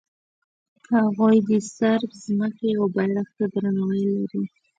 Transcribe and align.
هغوی 0.95 1.37
د 1.47 1.49
صرب 1.75 2.09
ځمکې 2.25 2.69
او 2.79 2.85
بیرغ 2.95 3.27
ته 3.37 3.45
درناوی 3.53 4.03
لري. 4.15 4.43